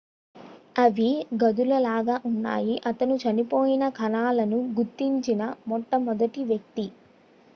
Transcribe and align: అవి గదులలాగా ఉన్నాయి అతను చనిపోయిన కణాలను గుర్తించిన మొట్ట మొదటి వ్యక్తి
అవి 0.75 1.09
గదులలాగా 1.41 2.15
ఉన్నాయి 2.23 2.75
అతను 2.85 3.15
చనిపోయిన 3.23 3.83
కణాలను 3.99 4.59
గుర్తించిన 4.77 5.41
మొట్ట 5.67 5.95
మొదటి 6.07 6.43
వ్యక్తి 6.43 6.87